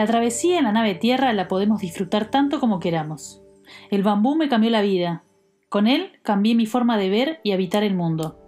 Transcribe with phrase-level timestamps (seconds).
[0.00, 3.42] La travesía en la nave tierra la podemos disfrutar tanto como queramos.
[3.90, 5.24] El bambú me cambió la vida.
[5.68, 8.38] Con él cambié mi forma de ver y habitar el mundo.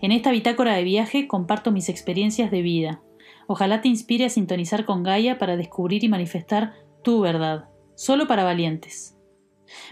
[0.00, 3.00] En esta bitácora de viaje comparto mis experiencias de vida.
[3.46, 6.74] Ojalá te inspire a sintonizar con Gaia para descubrir y manifestar
[7.04, 9.16] tu verdad, solo para valientes.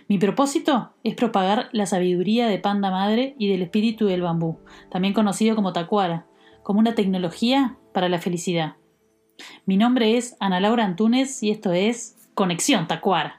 [0.08, 4.58] Mi propósito es propagar la sabiduría de Panda Madre y del espíritu del bambú,
[4.90, 6.26] también conocido como Tacuara,
[6.64, 8.79] como una tecnología para la felicidad.
[9.66, 13.36] Mi nombre es Ana Laura Antunes y esto es Conexión Tacuara.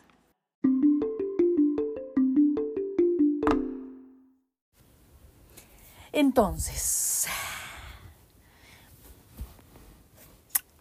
[6.13, 7.27] Entonces,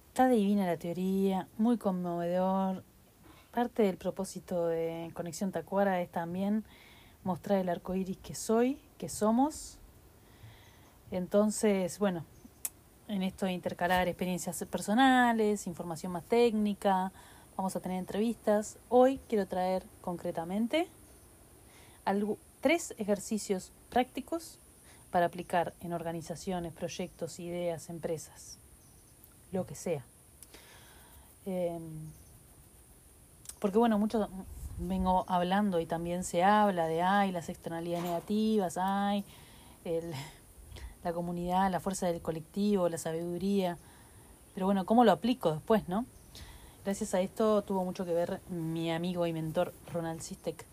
[0.09, 2.82] está divina la teoría, muy conmovedor.
[3.52, 6.65] Parte del propósito de Conexión Tacuara es también
[7.24, 9.79] mostrar el arco iris que soy, que somos.
[11.10, 12.24] Entonces, bueno,
[13.11, 17.13] en esto de intercalar experiencias personales, información más técnica,
[17.57, 18.79] vamos a tener entrevistas.
[18.89, 20.89] Hoy quiero traer concretamente
[22.61, 24.59] tres ejercicios prácticos
[25.11, 28.59] para aplicar en organizaciones, proyectos, ideas, empresas,
[29.51, 30.05] lo que sea.
[31.47, 31.83] Em,
[33.59, 34.29] porque bueno, mucho
[34.79, 39.25] vengo hablando y también se habla de, ay, las externalidades negativas, ay,
[41.04, 43.79] la comunidad, la fuerza del colectivo, la sabiduría.
[44.54, 46.04] Pero bueno, ¿cómo lo aplico después, no?
[46.84, 50.65] Gracias a esto tuvo mucho que ver mi amigo y mentor Ronald Sistek,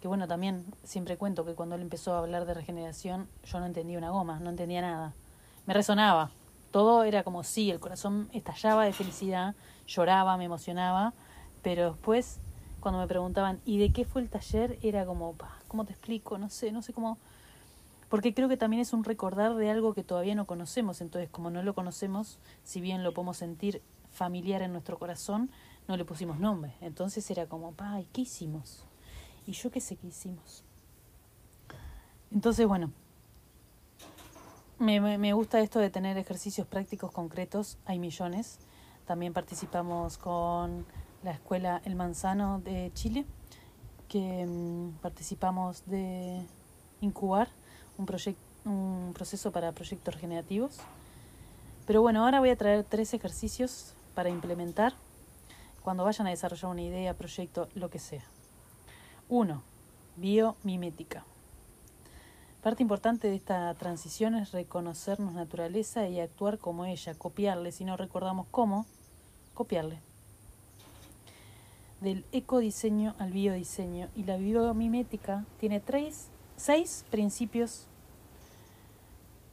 [0.00, 3.66] que bueno, también siempre cuento que cuando él empezó a hablar de regeneración, yo no
[3.66, 5.14] entendía una goma, no entendía nada.
[5.66, 6.30] Me resonaba.
[6.72, 9.54] Todo era como sí, el corazón estallaba de felicidad,
[9.86, 11.14] lloraba, me emocionaba,
[11.62, 12.40] pero después
[12.80, 14.78] cuando me preguntaban, ¿y de qué fue el taller?
[14.82, 15.36] Era como,
[15.68, 16.36] ¿cómo te explico?
[16.36, 17.16] No sé, no sé cómo...
[18.14, 21.50] Porque creo que también es un recordar de algo que todavía no conocemos, entonces como
[21.50, 23.82] no lo conocemos, si bien lo podemos sentir
[24.12, 25.50] familiar en nuestro corazón,
[25.88, 26.76] no le pusimos nombre.
[26.80, 28.84] Entonces era como, pa, ¿qué hicimos?
[29.48, 30.62] Y yo qué sé qué hicimos.
[32.30, 32.92] Entonces, bueno,
[34.78, 38.60] me, me, gusta esto de tener ejercicios prácticos concretos, hay millones.
[39.06, 40.86] También participamos con
[41.24, 43.26] la Escuela El Manzano de Chile,
[44.06, 46.46] que mm, participamos de
[47.00, 47.48] incubar
[47.98, 48.06] un,
[48.64, 50.78] un proceso para proyectos regenerativos.
[51.86, 54.94] Pero bueno, ahora voy a traer tres ejercicios para implementar
[55.82, 58.24] cuando vayan a desarrollar una idea, proyecto, lo que sea.
[59.28, 59.62] 1.
[60.16, 61.24] Biomimética.
[62.62, 67.98] Parte importante de esta transición es reconocernos naturaleza y actuar como ella, copiarle, si no
[67.98, 68.86] recordamos cómo,
[69.52, 70.00] copiarle.
[72.00, 74.08] Del ecodiseño al biodiseño.
[74.16, 77.86] Y la biomimética tiene tres, seis principios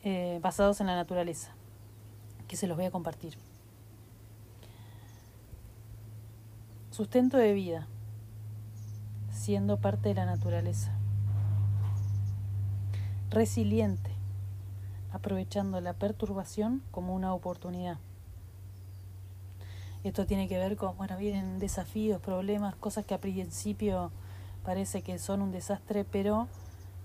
[0.04, 1.52] eh, basados en la naturaleza,
[2.48, 3.38] que se los voy a compartir.
[6.92, 7.88] Sustento de vida
[9.42, 10.92] siendo parte de la naturaleza.
[13.30, 14.12] Resiliente,
[15.12, 17.98] aprovechando la perturbación como una oportunidad.
[20.04, 24.12] Esto tiene que ver con, bueno, vienen desafíos, problemas, cosas que a principio
[24.64, 26.48] parece que son un desastre, pero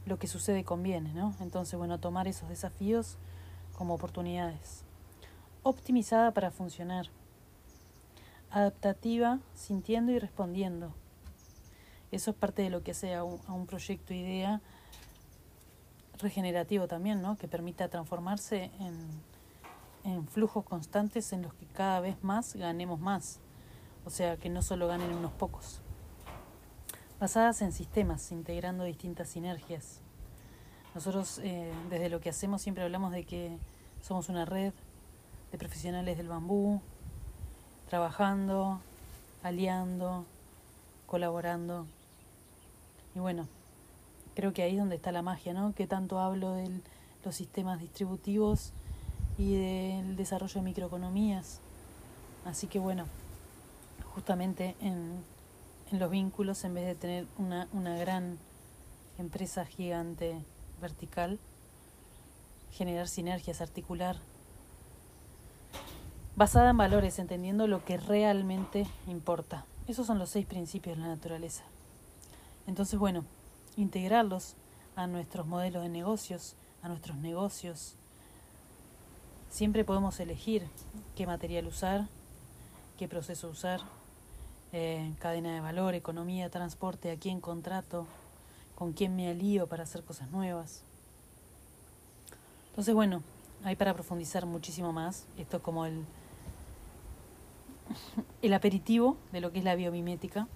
[0.07, 1.35] lo que sucede conviene, ¿no?
[1.41, 3.19] Entonces, bueno, tomar esos desafíos
[3.75, 4.83] como oportunidades.
[5.63, 7.09] Optimizada para funcionar.
[8.51, 10.95] Adaptativa, sintiendo y respondiendo
[12.17, 14.61] eso es parte de lo que hace a un, proyecto idea
[16.19, 17.37] regenerativo también, ¿no?
[17.37, 19.07] Que permita transformarse en,
[20.05, 23.41] en flujos constantes en los que cada vez más ganemos más.
[24.05, 25.83] O sea, que no solo ganen unos pocos.
[27.21, 30.01] Basadas en sistemas, integrando distintas sinergias.
[30.95, 33.59] Nosotros eh, desde lo que hacemos siempre hablamos de que
[34.03, 34.73] somos una red
[35.53, 36.81] de profesionales del bambú,
[37.89, 38.81] trabajando,
[39.43, 40.25] aliando,
[41.07, 41.87] colaborando
[43.17, 43.49] y bueno,
[44.35, 45.75] creo que ahí es donde está la magia, ¿no?
[45.75, 46.71] Que tanto hablo de
[47.25, 48.73] los sistemas distributivos
[49.39, 51.61] y del desarrollo de microeconomías.
[52.45, 53.07] Así que bueno,
[54.15, 55.25] justamente en,
[55.93, 58.39] en los vínculos, en vez de tener una, una gran
[59.19, 60.43] empresa gigante
[60.81, 61.39] vertical,
[62.73, 64.17] generar sinergias, articular,
[66.35, 69.65] basada en valores, entendiendo lo que realmente importa.
[69.87, 71.65] Esos son los seis principios de la naturaleza.
[72.67, 73.25] Entonces, bueno,
[73.77, 74.55] integrarlos
[74.97, 77.95] a nuestros modelos de negocios, a nuestros negocios.
[79.51, 80.67] Siempre podemos elegir
[81.15, 82.09] qué material usar,
[82.99, 83.81] qué proceso usar,
[84.73, 88.07] eh, cadena de valor, economía, transporte, a quién contrato,
[88.75, 90.83] con quién me alío para hacer cosas nuevas.
[92.71, 93.23] Entonces, bueno,
[93.65, 95.27] hay para profundizar muchísimo más.
[95.39, 96.05] Esto es como el,
[98.43, 100.47] el aperitivo de lo que es la biomimética,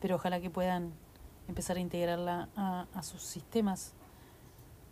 [0.00, 0.92] pero ojalá que puedan
[1.48, 3.92] empezar a integrarla a, a sus sistemas,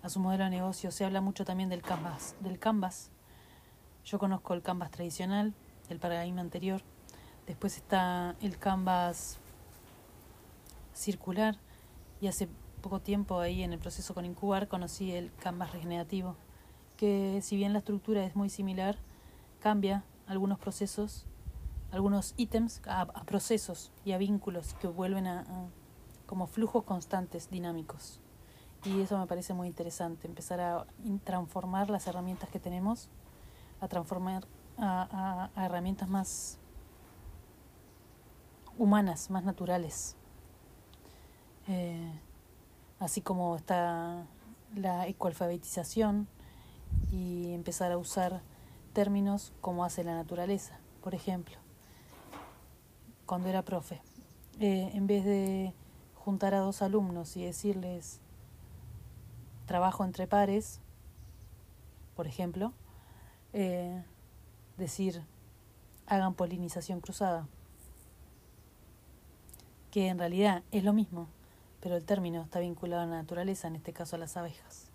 [0.03, 0.93] a su modelo de negocio.
[0.93, 3.11] Se habla mucho también del Canvas, del Canvas.
[4.05, 5.53] Yo conozco el Canvas tradicional,
[5.89, 6.83] el paradigma anterior.
[7.51, 9.41] Después está el Canvas
[10.95, 11.57] circular
[12.21, 12.49] y hace
[12.81, 16.37] poco tiempo ahí en el proceso con Incubar conocí el Canvas regenerativo,
[16.97, 18.99] que si bien la estructura es muy similar,
[19.59, 21.27] cambia algunos procesos,
[21.91, 25.45] algunos ítems a, procesos y a vínculos que vuelven a
[26.27, 28.21] como flujos constantes, dinámicos.
[28.85, 30.87] Y eso me parece muy interesante, empezar a
[31.25, 33.09] transformar las herramientas que tenemos,
[33.81, 34.47] a transformar
[34.79, 36.60] a, herramientas más
[38.81, 40.17] humanas, más naturales.
[41.69, 42.19] Eh,
[42.99, 44.25] así como está
[44.75, 46.27] la ecoalfabetización
[47.13, 48.41] y empezar a usar
[48.95, 50.79] términos como hace la naturaleza.
[51.03, 51.57] Por ejemplo,
[53.27, 54.01] cuando era profe,
[54.61, 55.75] eh, en vez de
[56.15, 58.19] juntar a dos alumnos y decirles
[59.67, 60.81] trabajo entre pares,
[62.17, 62.73] por ejemplo,
[63.53, 64.03] eh,
[64.79, 65.23] decir
[66.07, 67.47] hagan polinización cruzada,
[69.91, 71.29] que en realidad es lo mismo,
[71.81, 74.91] pero el término está vinculado a la naturaleza, en este caso a las abejas.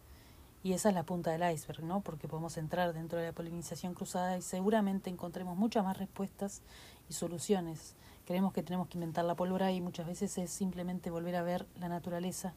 [0.63, 2.01] Y esa es la punta del iceberg, ¿no?
[2.01, 6.63] Porque podemos entrar dentro de la polinización cruzada y seguramente encontremos muchas más respuestas
[7.07, 7.95] y soluciones.
[8.25, 11.67] Creemos que tenemos que inventar la pólvora y muchas veces es simplemente volver a ver
[11.79, 12.55] la naturaleza.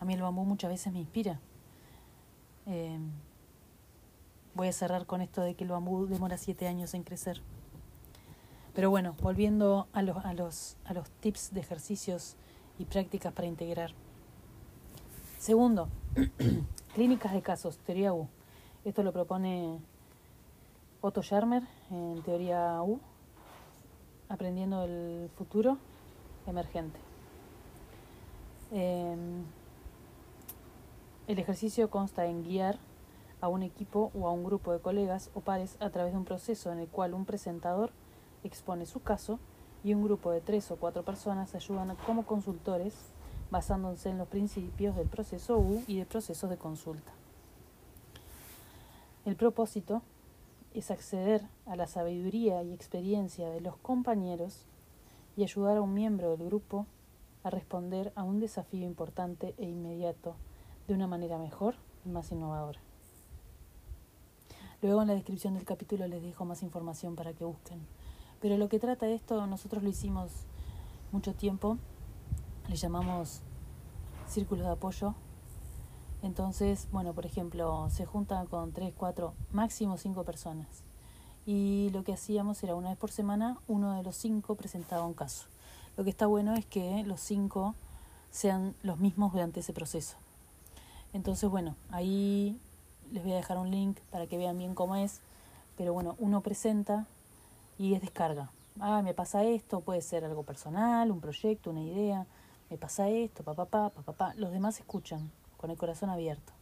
[0.00, 1.38] A mí el bambú muchas veces me inspira.
[2.66, 2.98] Eh,
[4.54, 7.40] voy a cerrar con esto de que el bambú demora siete años en crecer.
[8.74, 12.36] Pero bueno, volviendo a los, a los, a los tips de ejercicios
[12.78, 13.92] y prácticas para integrar.
[15.38, 15.88] Segundo,
[16.94, 18.28] clínicas de casos, teoría U.
[18.84, 19.78] Esto lo propone
[21.00, 23.00] Otto Scharmer en teoría U,
[24.28, 25.78] aprendiendo el futuro
[26.46, 26.98] emergente.
[28.70, 29.44] Em,
[31.26, 32.78] el ejercicio consta en guiar
[33.40, 36.24] a un equipo o a un grupo de colegas o pares a través de un
[36.24, 37.92] proceso en el cual un presentador
[38.44, 39.38] expone su caso
[39.84, 42.94] y un grupo de tres o cuatro personas ayudan como consultores
[43.50, 47.12] basándose en los principios del proceso U y de procesos de consulta.
[49.24, 50.02] El propósito
[50.74, 54.64] es acceder a la sabiduría y experiencia de los compañeros
[55.36, 56.86] y ayudar a un miembro del grupo
[57.44, 60.34] a responder a un desafío importante e inmediato
[60.88, 61.74] de una manera mejor
[62.04, 62.80] y más innovadora.
[64.80, 67.80] Luego en la descripción del capítulo les dejo más información para que busquen.
[68.42, 70.32] Pero lo que trata esto, nosotros lo hicimos
[71.12, 71.78] mucho tiempo,
[72.68, 73.40] le llamamos
[74.28, 75.14] círculos de apoyo.
[76.22, 80.82] Entonces, bueno, por ejemplo, se juntan con tres, cuatro, máximo cinco personas.
[81.46, 85.14] Y lo que hacíamos era una vez por semana, uno de los cinco presentaba un
[85.14, 85.46] caso.
[85.96, 87.76] Lo que está bueno es que los cinco
[88.32, 90.16] sean los mismos durante ese proceso.
[91.12, 92.58] Entonces, bueno, ahí
[93.12, 95.20] les voy a dejar un link para que vean bien cómo es.
[95.76, 97.06] Pero bueno, uno presenta
[97.78, 98.50] y es descarga.
[98.80, 102.26] Ah, me pasa esto, puede ser algo personal, un proyecto, una idea.
[102.70, 104.34] Me pasa esto, papá, papá, papá.
[104.36, 106.52] Los demás escuchan con el corazón abierto.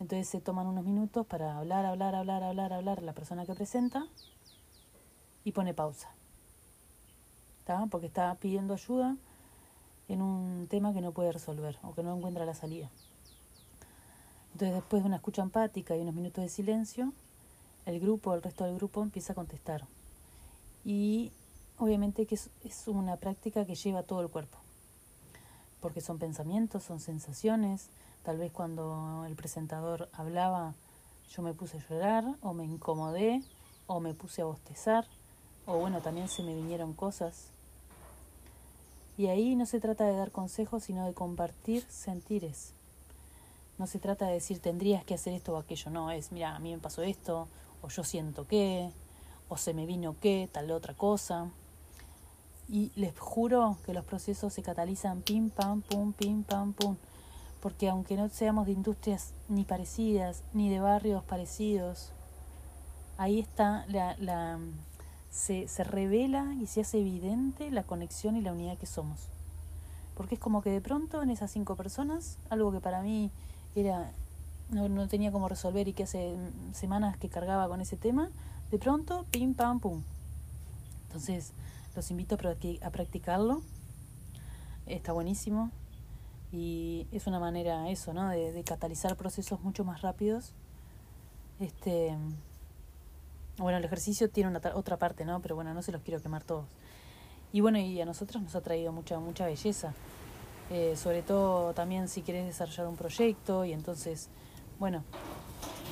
[0.00, 4.06] Entonces se toman unos minutos para hablar, hablar, hablar, hablar, hablar la persona que presenta
[5.44, 6.10] y pone pausa.
[7.60, 7.86] ¿Está?
[7.86, 9.16] Porque está pidiendo ayuda
[10.08, 12.90] en un tema que no puede resolver o que no encuentra la salida.
[14.52, 17.12] Entonces después de una escucha empática y unos minutos de silencio,
[17.86, 19.86] el grupo, el resto del grupo empieza a contestar.
[20.84, 21.32] Y
[21.78, 22.50] obviamente que es,
[22.86, 24.58] una práctica que lleva todo el cuerpo,
[25.80, 27.88] porque son pensamientos, son sensaciones.
[28.22, 30.74] Tal vez cuando el presentador hablaba
[31.34, 33.42] yo me puse a llorar o me incomodé
[33.86, 35.06] o me puse a bostezar
[35.66, 37.48] o bueno, también se me vinieron cosas.
[39.16, 42.72] Y ahí no se trata de dar consejos, sino de compartir sentires.
[43.78, 46.58] No se trata de decir tendrías que hacer esto o aquello, no, es mira, a
[46.58, 47.48] mí me pasó esto,
[47.82, 48.90] o yo siento que,
[49.48, 51.48] o se me vino que, tal otra cosa.
[52.68, 56.96] Y les juro que los procesos se catalizan pim, pam, pum, pim, pam, pum.
[57.60, 62.12] Porque aunque no seamos de industrias ni parecidas, ni de barrios parecidos,
[63.18, 64.58] ahí está la, la
[65.30, 69.28] se, se revela y se hace evidente la conexión y la unidad que somos.
[70.16, 73.30] Porque es como que de pronto en esas cinco personas, algo que para mí
[73.74, 74.12] era
[74.70, 76.36] no, no tenía cómo resolver y que hace
[76.72, 78.30] semanas que cargaba con ese tema,
[78.70, 80.02] de pronto, pim, pam, pum.
[81.08, 81.52] Entonces,
[81.96, 83.62] los invito a practicarlo.
[84.86, 85.70] Está buenísimo.
[86.52, 88.28] Y es una manera, eso, ¿no?
[88.28, 90.52] De, catalizar procesos mucho más rápidos.
[91.58, 92.16] Este,
[93.58, 95.40] Bueno, el ejercicio tiene una otra parte, ¿no?
[95.40, 96.66] Pero bueno, no se los quiero quemar todos.
[97.52, 99.92] Y bueno, y a nosotros nos ha traído mucha, mucha belleza.
[100.70, 104.28] Eh, sobre todo también si querés desarrollar un proyecto y entonces,
[104.80, 105.04] bueno,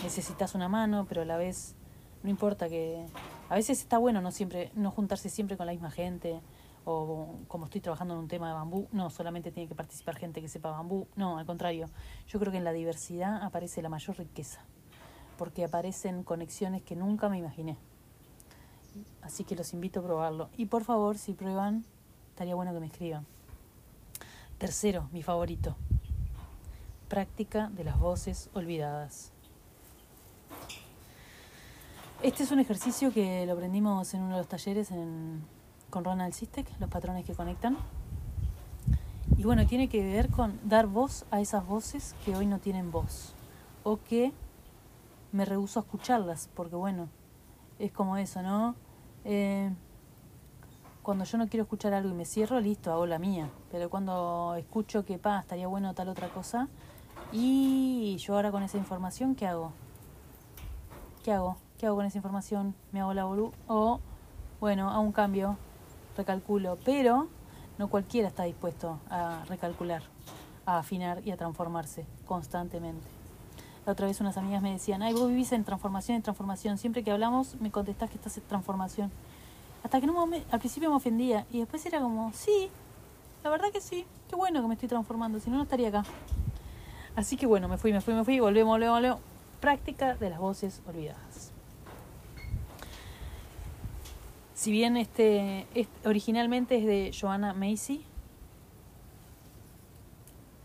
[0.03, 1.77] necesitas una mano, pero a la vez
[2.23, 3.05] no importa que
[3.51, 6.41] a veces está bueno no siempre no juntarse siempre con la misma gente
[6.87, 10.41] o como estoy trabajando en un tema de bambú, no solamente tiene que participar gente
[10.41, 11.91] que sepa bambú, no, al contrario,
[12.29, 14.63] yo creo que en la diversidad aparece la mayor riqueza,
[15.37, 17.77] porque aparecen conexiones que nunca me imaginé.
[19.21, 20.49] Así que los invito a probarlo.
[20.57, 21.85] Y por favor, si prueban,
[22.31, 23.27] estaría bueno que me escriban.
[24.57, 25.77] Tercero, mi favorito.
[27.09, 29.33] Práctica de las voces olvidadas.
[32.23, 34.91] Este es un ejercicio que lo aprendimos en uno de los talleres
[35.89, 37.79] con Ronald Sistek, los patrones que conectan.
[39.39, 42.91] Y bueno, tiene que ver con dar voz a esas voces que hoy no tienen
[42.91, 43.35] voz
[43.85, 44.33] o que
[45.33, 47.09] me rehuso a escucharlas, porque bueno,
[47.79, 48.75] es como eso, ¿no?
[49.25, 49.71] Eh,
[51.03, 53.49] cuando yo no quiero escuchar algo y me cierro, listo, hago la mía.
[53.71, 56.69] Pero cuando escucho que, pa, estaría bueno tal otra cosa,
[57.33, 59.73] y yo ahora con esa información, ¿qué hago?
[61.25, 61.57] ¿Qué hago?
[61.79, 62.75] ¿Qué hago con esa información?
[62.93, 63.53] ¿Me hago la bolu?
[63.67, 64.01] O,
[64.61, 65.57] bueno, hago un cambio,
[66.17, 66.79] recalculo.
[66.85, 67.29] Pero
[67.79, 70.03] no cualquiera está dispuesto a recalcular,
[70.67, 73.07] a afinar y a transformarse constantemente.
[73.87, 76.79] La otra vez unas amigas me decían, ay, vos vivís en transformación, en transformación.
[76.79, 79.11] Siempre que hablamos me contestás que estás en transformación.
[79.85, 82.69] Hasta que en un al principio me ofendía y después era como, sí,
[83.45, 86.05] la verdad que sí, qué bueno que me estoy transformando, si no, no estaría acá.
[87.19, 89.21] Así que bueno, me fui, me fui, me fui, volvemos, volvemos, volvemos.
[89.59, 91.51] Práctica de las voces olvidadas.
[94.55, 95.67] Si bien este,
[96.05, 98.05] originalmente es de Joanna Macy,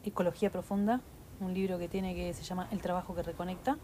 [0.05, 1.01] Ecología Profunda,
[1.39, 3.79] un libro que tiene que se llama El trabajo que reconecta,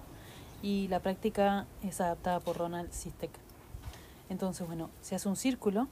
[0.61, 3.31] y la práctica es adaptada por Ronald Sistek.
[4.29, 5.88] Entonces, bueno, se hace un círculo,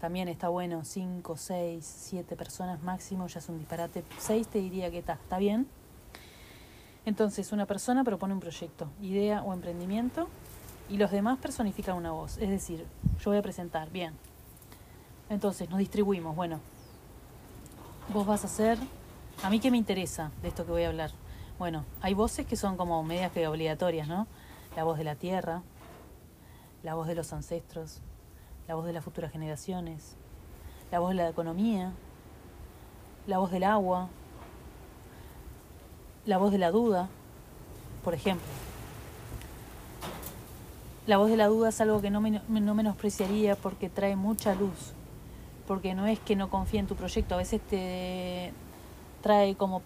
[0.00, 4.90] también está bueno, 5, 6, 7 personas máximo, ya es un disparate, 6 te diría
[4.90, 5.68] que está, está bien.
[7.10, 10.28] Entonces, una persona propone un proyecto, idea o emprendimiento,
[10.88, 12.38] y los demás personifican una voz.
[12.38, 12.86] Es decir,
[13.18, 14.14] yo voy a presentar, bien.
[15.28, 16.60] Entonces nos distribuimos, bueno,
[18.14, 18.78] vos vas a hacer,
[19.42, 21.10] a mí qué me interesa de esto que voy a hablar.
[21.58, 24.28] Bueno, hay voces que son como medias que obligatorias, ¿no?
[24.76, 25.62] La voz de la tierra,
[26.84, 28.02] la voz de los ancestros,
[28.68, 30.14] la voz de las futuras generaciones,
[30.92, 31.92] la voz de la economía,
[33.26, 34.10] la voz del agua,
[36.26, 37.08] la voz de la duda,
[38.04, 38.46] por ejemplo.
[41.06, 44.92] La voz de la duda es algo que no, no menospreciaría porque trae mucha luz,
[45.66, 48.52] porque no es que no confíe en tu proyecto, a veces te
[49.22, 49.82] trae como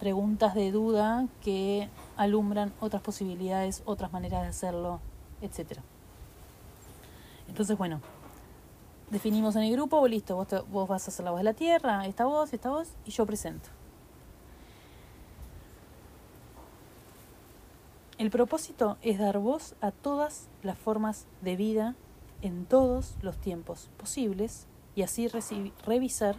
[0.00, 5.00] preguntas de duda que alumbran otras posibilidades, otras maneras de hacerlo,
[5.42, 5.78] etc.
[7.48, 8.00] Entonces, bueno,
[9.10, 12.06] definimos en el grupo, listo, vos, vos vas a hacer la voz de la tierra,
[12.06, 13.68] esta voz, esta voz, y yo presento.
[18.16, 21.96] El propósito es dar voz a todas las formas de vida
[22.42, 25.28] en todos los tiempos posibles y así
[25.84, 26.36] revisar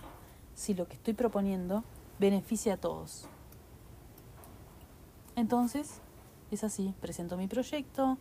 [0.53, 1.83] si lo que estoy proponiendo
[2.17, 3.27] beneficia a todos.
[5.35, 5.99] Entonces,
[6.49, 8.17] es así, presento mi proyecto,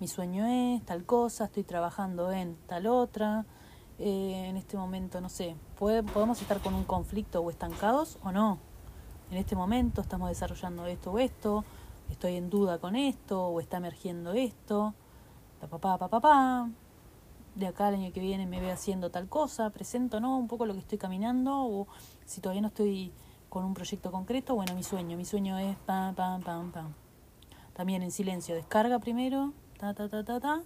[0.00, 3.46] mi sueño es tal cosa, estoy trabajando en tal otra,
[4.00, 8.58] eh, en este momento, no sé, podemos estar con un conflicto o estancados o no.
[9.30, 11.64] En este momento estamos desarrollando esto o esto,
[12.10, 14.94] estoy en duda con esto o está emergiendo esto,
[15.60, 16.70] papá, papá, papá,
[17.54, 20.36] de acá el año que viene me ve haciendo tal cosa, presento, ¿no?
[20.36, 21.86] Un poco lo que estoy caminando o
[22.24, 23.12] si todavía no estoy
[23.48, 26.92] con un proyecto concreto, bueno, mi sueño, mi sueño es pam, pam, pam, pam.
[27.72, 30.62] También en silencio, descarga primero, ta, ta, ta, ta, ta,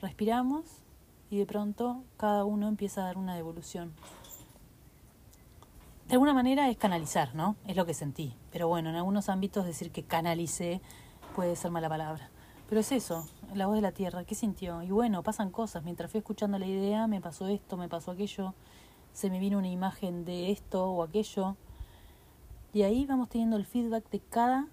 [0.00, 0.64] respiramos
[1.30, 3.92] y de pronto cada uno empieza a dar una devolución
[6.08, 7.56] de alguna manera es canalizar, ¿no?
[7.66, 8.34] Es lo que sentí.
[8.50, 10.80] Pero bueno, en algunos ámbitos decir que canalicé
[11.36, 12.30] puede ser mala palabra.
[12.66, 14.82] Pero es eso, la voz de la tierra, ¿qué sintió?
[14.82, 15.84] Y bueno, pasan cosas.
[15.84, 18.54] Mientras fui escuchando la idea, me pasó esto, me pasó aquello,
[19.12, 21.56] se me vino una imagen de esto o aquello.
[22.72, 24.66] Y ahí vamos teniendo el feedback de cada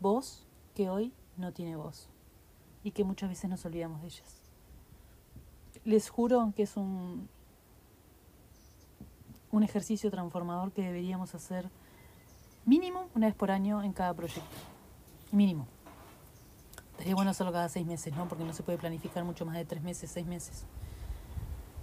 [0.00, 2.10] voz que hoy no tiene voz.
[2.82, 4.42] Y que muchas veces nos olvidamos de ellas.
[5.84, 7.28] Les juro que es un,
[9.54, 11.70] un ejercicio transformador que deberíamos hacer
[12.64, 14.56] mínimo una vez por año en cada proyecto.
[15.30, 15.68] Mínimo.
[16.98, 18.26] Sería bueno hacerlo cada seis meses, ¿no?
[18.26, 20.66] Porque no se puede planificar mucho más de tres meses, seis meses.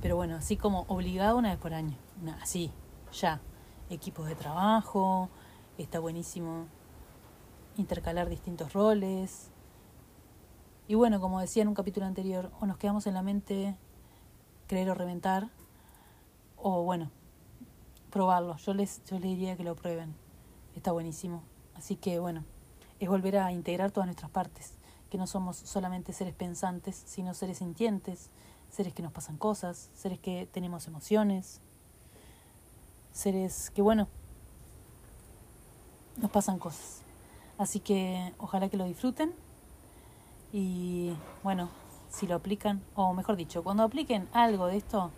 [0.01, 1.95] Pero bueno, así como obligado una vez por año.
[2.41, 2.71] Así,
[3.13, 3.39] ya.
[3.89, 5.29] Equipos de trabajo,
[5.77, 6.65] está buenísimo
[7.77, 9.49] intercalar distintos roles.
[10.89, 13.77] Y bueno, como decía en un capítulo anterior, o nos quedamos en la mente
[14.67, 15.49] creer o reventar,
[16.57, 17.11] o bueno,
[18.11, 18.57] probarlo.
[18.57, 20.13] Yo les, yo les diría que lo prueben.
[20.75, 21.41] Está buenísimo.
[21.75, 22.43] Así que bueno,
[22.99, 24.73] es volver a integrar todas nuestras partes,
[25.09, 28.29] que no somos solamente seres pensantes, sino seres sintientes,
[28.69, 31.61] seres que nos pasan cosas, seres que tenemos emociones,
[33.11, 34.07] seres que bueno,
[36.17, 37.01] nos pasan cosas.
[37.57, 39.33] Así que ojalá que lo disfruten
[40.53, 41.13] y
[41.43, 41.69] bueno,
[42.09, 45.11] si lo aplican, o mejor dicho, cuando apliquen algo de esto,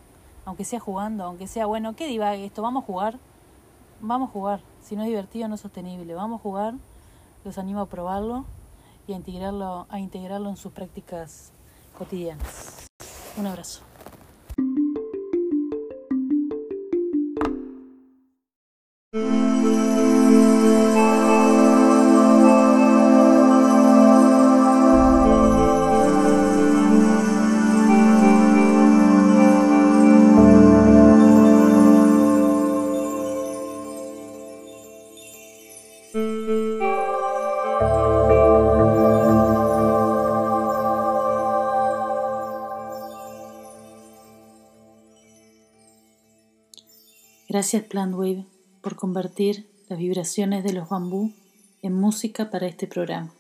[0.46, 2.62] aunque sea jugando, aunque sea, bueno, ¿qué divague esto?
[2.62, 3.20] Vamos a jugar,
[4.02, 4.62] vamos a jugar.
[4.82, 6.14] Si no es divertido, no es sostenible.
[6.14, 6.74] Vamos a jugar,
[7.44, 8.46] los animo a probarlo
[9.08, 11.52] y a integrarlo, a integrarlo en sus prácticas
[11.98, 12.88] cotidianas.
[13.38, 13.82] Un abrazo.
[47.54, 48.46] Gracias Plantwave
[48.82, 51.34] por convertir las vibraciones de los bambú
[51.84, 53.32] en música para este programa.